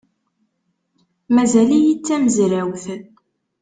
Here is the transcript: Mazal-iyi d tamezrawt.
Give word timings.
Mazal-iyi 1.33 1.95
d 1.99 2.01
tamezrawt. 2.05 2.85